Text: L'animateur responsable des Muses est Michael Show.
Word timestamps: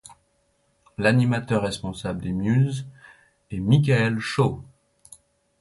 L'animateur 0.97 1.61
responsable 1.61 2.21
des 2.23 2.31
Muses 2.33 2.87
est 3.51 3.59
Michael 3.59 4.17
Show. 4.17 4.63